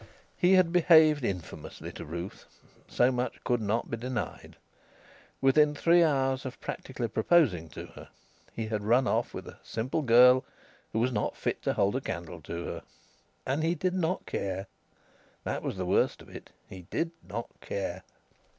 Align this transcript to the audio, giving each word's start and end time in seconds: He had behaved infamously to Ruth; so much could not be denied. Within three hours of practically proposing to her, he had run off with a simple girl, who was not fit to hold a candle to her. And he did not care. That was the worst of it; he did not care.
He 0.35 0.53
had 0.53 0.71
behaved 0.71 1.23
infamously 1.23 1.91
to 1.91 2.05
Ruth; 2.05 2.45
so 2.87 3.11
much 3.11 3.43
could 3.43 3.61
not 3.61 3.91
be 3.91 3.97
denied. 3.97 4.55
Within 5.41 5.75
three 5.75 6.01
hours 6.03 6.43
of 6.43 6.59
practically 6.59 7.07
proposing 7.07 7.69
to 7.69 7.85
her, 7.85 8.09
he 8.51 8.65
had 8.65 8.81
run 8.81 9.05
off 9.05 9.31
with 9.31 9.47
a 9.47 9.59
simple 9.61 10.01
girl, 10.01 10.43
who 10.91 10.97
was 10.97 11.11
not 11.11 11.37
fit 11.37 11.61
to 11.61 11.73
hold 11.73 11.95
a 11.95 12.01
candle 12.01 12.41
to 12.41 12.65
her. 12.65 12.81
And 13.45 13.61
he 13.63 13.75
did 13.75 13.93
not 13.93 14.25
care. 14.25 14.65
That 15.43 15.61
was 15.61 15.77
the 15.77 15.85
worst 15.85 16.23
of 16.23 16.29
it; 16.29 16.49
he 16.67 16.87
did 16.89 17.11
not 17.27 17.51
care. 17.61 18.01